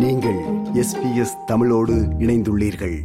நீங்கள் 0.00 0.38
எஸ்பிஎஸ் 0.74 1.44
தமிழோடு 1.46 1.92
இணைந்துள்ளீர்கள். 1.92 3.00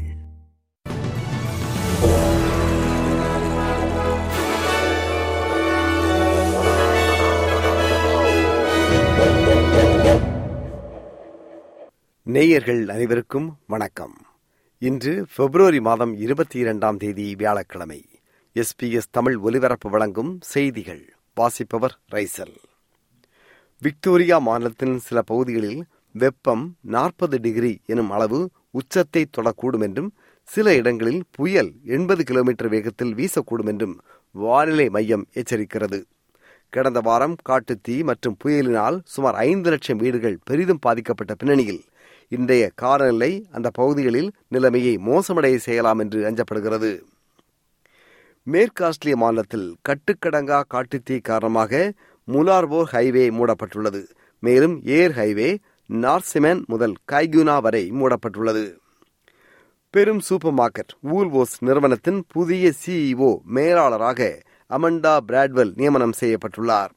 நேயர்கள் 12.23 12.89
அனைவருக்கும் 12.89 13.57
வணக்கம். 13.67 14.13
இன்று 14.77 15.25
பிப்ரவரி 15.35 15.79
மாதம் 15.79 16.17
இருபத்தி 16.17 16.59
இரண்டாம் 16.59 16.97
தேதி 16.97 17.35
வியாழக்கிழமை. 17.35 18.05
எஸ்பிஎஸ் 18.53 19.11
தமிழ் 19.11 19.35
ஒலிபரப்பு 19.35 19.89
வழங்கும் 19.89 20.37
செய்திகள். 20.41 21.13
வாசிப்பவர் 21.35 21.99
ரைசல். 22.11 22.55
விக்டோரியா 23.79 24.37
மாநிலத்தின் 24.37 24.99
சில 24.99 25.21
பகுதிகளில் 25.21 25.85
வெப்பம் 26.21 26.63
நாற்பது 26.93 27.37
டிகிரி 27.39 27.71
எனும் 27.85 28.11
அளவு 28.15 28.39
உச்சத்தை 28.71 29.21
தொடக்கூடும் 29.37 29.81
என்றும் 29.81 30.11
சில 30.47 30.75
இடங்களில் 30.75 31.23
புயல் 31.31 31.71
எண்பது 31.95 32.23
கிலோமீட்டர் 32.23 32.69
வேகத்தில் 32.69 33.13
வீசக்கூடும் 33.15 33.69
என்றும் 33.71 33.95
வானிலை 34.35 34.89
மையம் 34.89 35.25
எச்சரிக்கிறது. 35.33 35.99
கடந்த 36.69 36.99
வாரம் 36.99 37.35
காட்டுத்தீ 37.49 37.95
மற்றும் 38.03 38.37
புயலினால் 38.43 38.97
சுமார் 39.05 39.35
ஐந்து 39.49 39.69
லட்சம் 39.69 39.97
வீடுகள் 39.97 40.39
பெரிதும் 40.43 40.81
பாதிக்கப்பட்ட 40.81 41.33
பின்னணியில் 41.35 41.83
இன்றைய 42.31 42.63
காலநிலை 42.75 43.31
அந்த 43.51 43.67
பகுதிகளில் 43.69 44.29
நிலைமையை 44.47 44.95
மோசமடைய 45.07 45.55
செய்யலாம் 45.55 45.99
என்று 45.99 46.19
அஞ்சப்படுகிறது. 46.29 46.91
மேற்கு 48.47 48.81
ஆஸ்திரேலிய 48.85 49.17
மாநிலத்தில் 49.23 49.67
கட்டுக்கடங்கா 49.89 50.59
காட்டுத்தீ 50.73 51.15
காரணமாக 51.21 51.93
முலார்போர் 52.27 52.91
ஹைவே 52.91 53.25
மூடப்பட்டுள்ளது. 53.37 54.03
மேலும் 54.43 54.75
ஏர் 54.97 55.11
ஹைவே 55.11 55.49
நார்சிமென் 55.93 56.65
முதல் 56.65 56.95
கைகுனா 57.11 57.61
வரை 57.61 57.91
மூடப்பட்டுள்ளது. 57.91 58.77
பெரும் 59.89 60.19
சூப்பர் 60.19 60.53
மார்க்கெட் 60.53 61.07
வூல்வோஸ் 61.09 61.55
நிறுவனத்தின் 61.59 62.23
புதிய 62.27 62.71
சிஇஓ 62.85 63.41
மேலாளராக 63.43 64.41
அமண்டா 64.69 65.17
பிராட்வெல் 65.27 65.71
நியமனம் 65.75 66.13
செய்யப்பட்டுள்ளார். 66.19 66.89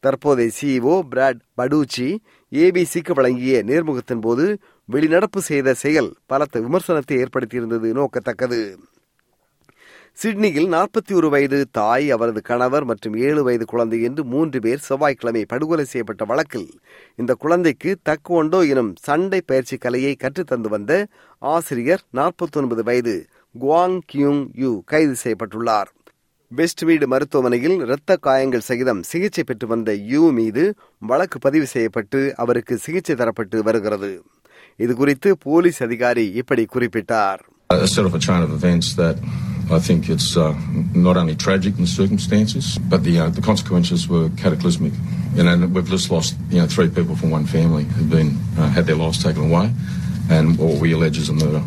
தற்போதைய 0.00 0.50
சிஇஓ 0.60 1.00
பிராட் 1.00 1.40
படூச்சி 1.56 2.18
ஏபிசிக்கு 2.50 3.12
வழங்கிய 3.14 3.62
நேர்முகத்தின் 3.64 4.20
போது 4.20 4.58
வெளிநடப்பு 4.92 5.38
செய்த 5.38 5.74
செயல் 5.74 6.14
பலத்த 6.26 6.60
விமர்சனத்தை 6.60 7.24
ஏற்படுத்தியிருந்தது 7.24 7.90
நோக்கத்தக்கது. 7.92 8.78
சிட்னியில் 10.18 10.68
நாற்பத்தி 10.74 11.12
ஒரு 11.12 11.28
வயது 11.32 11.58
தாய் 11.70 12.06
அவரது 12.10 12.40
கணவர் 12.42 12.84
மற்றும் 12.84 13.16
ஏழு 13.28 13.40
வயது 13.42 13.64
குழந்தை 13.64 13.98
என்று 14.02 14.22
மூன்று 14.24 14.58
பேர் 14.60 14.84
செவ்வாய்க்கிழமை 14.86 15.42
படுகொலை 15.44 15.84
செய்யப்பட்ட 15.84 16.24
வழக்கில் 16.24 16.68
இந்த 17.16 17.32
குழந்தைக்கு 17.34 17.90
தக்குவண்டோ 18.08 18.60
எனும் 18.72 18.92
சண்டை 19.06 19.40
பயிற்சி 19.40 19.76
கலையை 19.76 20.12
கற்றுத்தந்து 20.22 20.68
வந்த 20.68 20.92
ஆசிரியர் 21.42 22.02
நாற்பத்தி 22.18 22.58
ஒன்பது 22.60 22.82
வயது 22.82 23.14
குவாங் 23.54 23.98
கியூங் 24.12 24.40
யூ 24.62 24.70
கைது 24.92 25.16
செய்யப்பட்டுள்ளார். 25.24 25.90
வெஸ்ட்மீடு 26.50 27.06
மருத்துவமனையில் 27.06 27.76
இரத்த 27.86 28.16
காயங்கள் 28.26 28.66
சகிதம் 28.68 29.02
சிகிச்சை 29.02 29.44
பெற்று 29.44 29.68
வந்த 29.68 29.92
யூ 30.12 30.22
மீது 30.38 30.64
வழக்கு 30.98 31.38
பதிவு 31.38 31.66
செய்யப்பட்டு 31.66 32.22
அவருக்கு 32.36 32.76
சிகிச்சை 32.78 33.16
தரப்பட்டு 33.16 33.62
வருகிறது. 33.62 34.10
இதுகுறித்து 34.80 35.32
போலீஸ் 35.46 35.82
அதிகாரி 35.88 36.26
இப்படி 36.42 36.64
குறிப்பிட்டார். 36.74 37.42
I 39.68 39.80
think 39.80 40.08
it's 40.08 40.36
uh, 40.36 40.54
not 40.94 41.16
only 41.16 41.34
tragic 41.36 41.74
in 41.74 41.82
the 41.82 41.86
circumstances, 41.92 42.78
but 42.80 43.02
the 43.02 43.18
uh, 43.18 43.30
the 43.30 43.42
consequences 43.42 44.08
were 44.08 44.28
cataclysmic. 44.36 44.92
You 45.34 45.42
know, 45.42 45.66
we've 45.68 45.88
just 45.88 46.08
lost 46.08 46.36
you 46.50 46.60
know 46.60 46.66
three 46.66 46.88
people 46.88 47.16
from 47.16 47.30
one 47.30 47.46
family 47.46 47.84
who've 47.84 48.08
been 48.10 48.30
uh, 48.56 48.68
had 48.68 48.86
their 48.86 48.94
lives 48.96 49.22
taken 49.22 49.50
away, 49.50 49.72
and 50.30 50.56
what 50.56 50.80
we 50.80 50.92
allege 50.92 51.18
is 51.18 51.30
a 51.30 51.38
murder. 51.42 51.62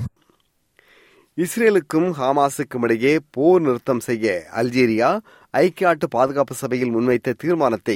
இஸ்ரேலுக்கும் 1.37 2.07
ஹமாஸுக்கும் 2.17 2.85
இடையே 2.85 3.11
போர் 3.35 3.61
நிறுத்தம் 3.65 4.01
செய்ய 4.07 4.25
Algeria 4.59 5.09
ஐக்கிய 5.53 5.87
நாட்டு 5.87 6.07
பாதுகாப்பு 6.15 6.55
சபையில் 6.61 6.91
முன்வைத்த 6.95 7.35
தீர்மானத்தை 7.43 7.95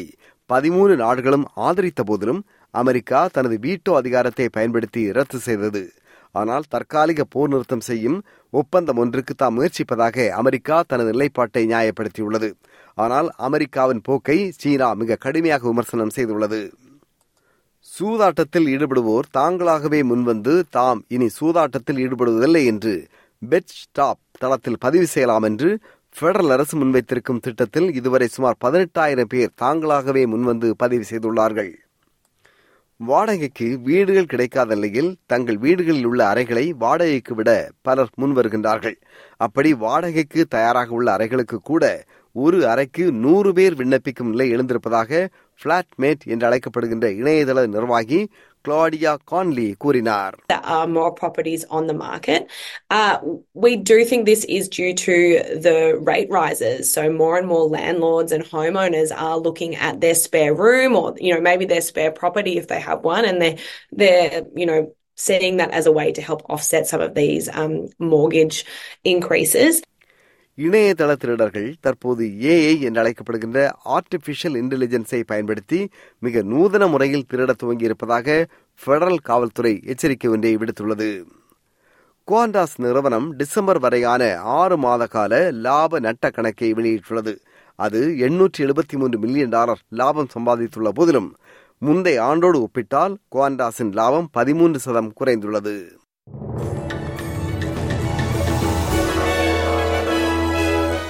பதிமூன்று 0.50 0.96
நாடுகளும் 1.02 1.46
ஆதரித்த 1.68 2.04
போதிலும் 2.10 2.40
அமெரிக்கா 2.74 3.22
தனது 3.36 3.56
வீட்டோ 3.66 3.92
அதிகாரத்தை 4.02 4.48
பயன்படுத்தி 4.58 5.04
ரத்து 5.18 5.40
செய்தது 5.48 5.82
ஆனால் 6.36 6.70
தற்காலிக 6.70 7.24
போர் 7.24 7.50
நிறுத்தம் 7.50 7.86
செய்யும் 7.90 8.20
ஒப்பந்தம் 8.54 9.00
ஒன்றுக்கு 9.04 9.34
தாம் 9.34 9.56
முயற்சிப்பதாக 9.58 10.26
அமெரிக்கா 10.42 10.78
தனது 10.92 11.12
நிலைப்பாட்டை 11.12 11.64
நியாயப்படுத்தியுள்ளது. 11.74 12.50
ஆனால் 12.98 13.28
அமெரிக்காவின் 13.48 14.02
போக்கை 14.02 14.38
சீனா 14.62 14.90
மிக 14.94 15.16
கடுமையாக 15.16 15.68
விமர்சனம் 15.72 16.16
செய்துள்ளது. 16.16 16.62
சூதாட்டத்தில் 17.88 18.68
ஈடுபடுவோர் 18.74 19.28
தாங்களாகவே 19.38 20.00
முன்வந்து 20.12 20.54
தாம் 20.70 21.02
இனி 21.08 21.28
சூதாட்டத்தில் 21.40 22.00
ஈடுபடுவதில்லை 22.06 22.64
என்று 22.66 22.94
பெட் 23.42 23.74
ஸ்டாப் 23.80 24.22
தளத்தில் 24.40 24.82
பதிவு 24.86 25.08
செய்யலாம் 25.08 25.44
என்று 25.44 25.70
பெடரல் 26.16 26.54
அரசு 26.56 26.76
முன்வைத்திருக்கும் 26.78 27.42
திட்டத்தில் 27.42 27.88
இதுவரை 28.00 28.28
சுமார் 28.28 28.58
பதினெட்டாயிரம் 28.66 29.32
பேர் 29.34 29.56
தாங்களாகவே 29.62 30.24
முன்வந்து 30.34 30.70
பதிவு 30.84 31.06
செய்துள்ளார்கள். 31.12 31.72
வாடகைக்கு 33.06 33.68
வீடுகள் 33.84 34.26
கிடைக்காத 34.26 34.76
நிலையில் 34.76 35.10
தங்கள் 35.26 35.58
வீடுகளில் 35.58 36.06
உள்ள 36.06 36.22
அறைகளை 36.28 36.74
வாடகைக்கு 36.80 37.34
விட 37.34 37.52
பலர் 37.82 38.12
முன்வருகின்றார்கள். 38.22 38.96
அப்படி 39.38 39.74
வாடகைக்கு 39.74 40.42
தயாராக 40.46 40.92
உள்ள 40.92 41.12
அறைகளுக்கு 41.12 41.60
கூட 41.64 41.84
ஒரு 42.36 42.60
அறைக்கு 42.68 43.12
நூறு 43.24 43.54
பேர் 43.54 43.76
விண்ணப்பிக்கும் 43.76 44.30
நிலை 44.30 44.48
எழுந்திருப்பதாக 44.56 45.28
பிளாட்மேட் 45.62 46.24
என்று 46.26 46.46
அழைக்கப்படுகின்ற 46.50 47.08
இணையதள 47.22 47.68
நிர்வாகி 47.68 48.20
கிளாடியா 48.67 49.13
கான்லி 49.31 49.69
கூறினார் 49.83 50.35
There 50.53 50.67
are 50.77 50.87
more 50.99 51.11
properties 51.21 51.63
on 51.77 51.85
the 51.91 51.97
market. 52.09 52.41
Uh, 52.99 53.15
we 53.65 53.73
do 53.91 53.97
think 54.09 54.21
this 54.25 54.45
is 54.59 54.65
due 54.79 54.93
to 55.07 55.17
the 55.67 55.79
rate 56.11 56.31
rises. 56.39 56.83
So 56.97 57.03
more 57.23 57.35
and 57.41 57.49
more 57.53 57.67
landlords 57.77 58.33
and 58.37 58.45
homeowners 58.55 59.11
are 59.27 59.39
looking 59.47 59.73
at 59.89 59.97
their 60.05 60.19
spare 60.27 60.55
room 60.65 60.93
or, 61.01 61.09
you 61.27 61.33
know, 61.35 61.43
maybe 61.51 61.67
their 61.73 61.87
spare 61.91 62.13
property 62.23 62.55
if 62.63 62.67
they 62.73 62.81
have 62.89 63.01
one 63.17 63.25
and 63.31 63.39
they're, 63.43 63.59
they're, 64.01 64.43
you 64.61 64.67
know, 64.71 64.81
seeing 65.27 65.57
that 65.61 65.73
as 65.73 65.87
a 65.87 65.93
way 65.93 66.09
to 66.13 66.23
help 66.23 66.43
offset 66.49 66.87
some 66.87 67.01
of 67.01 67.15
these 67.15 67.47
um, 67.61 67.89
mortgage 68.15 68.59
increases. 69.15 69.83
இணையதள 70.58 71.12
திருடர்கள் 71.16 71.74
தற்போது 71.82 72.24
AI 72.26 72.80
என்று 72.80 73.00
அழைக்கப்படுகின்ற 73.04 73.60
artificial 73.86 74.58
இன்டெலிஜென்ஸை 74.62 75.24
பயன்படுத்தி 75.26 75.90
மிக 76.20 76.42
நூதன 76.42 76.88
முறையில் 76.88 77.26
திருட 77.30 77.52
துவங்கியிருப்பதாக 77.64 78.46
பெடரல் 78.86 79.24
காவல்துறை 79.24 79.82
எச்சரிக்கை 79.86 80.32
ஒன்றை 80.32 80.58
விடுத்துள்ளது. 80.58 81.24
குவாண்டாஸ் 82.28 82.76
நிறுவனம் 82.78 83.36
டிசம்பர் 83.36 83.80
வரையான 83.80 84.38
ஆறு 84.42 84.78
மாத 84.78 85.08
கால 85.08 85.52
லாப 85.52 86.00
நட்ட 86.00 86.30
கணக்கை 86.30 86.74
வெளியிட்டுள்ளது. 86.74 87.34
அது 87.76 88.16
எண்ணூற்றி 88.20 88.60
எழுபத்தி 88.60 88.98
மூன்று 88.98 89.20
மில்லியன் 89.20 89.50
டாலர் 89.50 89.82
லாபம் 89.90 90.32
சம்பாதித்துள்ள 90.36 90.90
போதிலும் 90.90 91.36
முந்தைய 91.78 92.24
ஆண்டோடு 92.24 92.62
ஒப்பிட்டால் 92.62 93.16
குவாண்டாஸின் 93.36 93.92
லாபம் 93.92 94.30
பதிமூன்று 94.32 94.80
சதம் 94.80 95.14
குறைந்துள்ளது. 95.20 96.02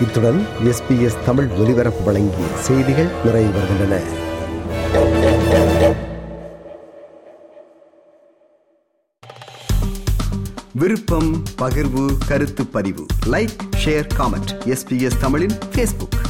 இத்துடன் 0.02 0.46
எஸ்பிஎஸ் 0.64 1.24
தமிழ் 1.26 1.48
ஒலிபரப்பு 1.48 2.04
வழங்கிய 2.04 2.46
செய்திகள் 2.60 3.10
நிறைவு 3.26 3.52
வருகின்றன 3.52 4.00
விருப்பம் 10.74 11.44
பகிர்வு 11.58 12.18
கருத்து 12.28 12.66
பதிவு. 12.66 13.06
லைக் 13.26 13.56
ஷேர் 13.86 14.08
காமெண்ட் 14.18 14.54
எஸ்பிஎஸ் 14.66 15.20
தமிழின் 15.20 15.58
ஃபேஸ்புக் 15.76 16.23